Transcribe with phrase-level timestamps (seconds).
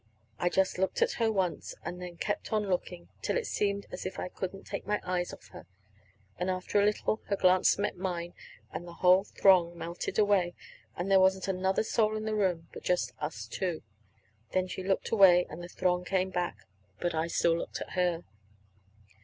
[0.39, 4.03] "I just looked at her once and then kept on looking till it seemed as
[4.03, 5.67] if I just couldn't take my eyes off her.
[6.39, 8.33] And after a little her glance met mine
[8.71, 10.55] and the whole throng melted away,
[10.97, 13.83] and there wasn't another soul in the room but just us two.
[14.53, 16.65] Then she looked away, and the throng came back.
[16.99, 18.23] But I still looked at her."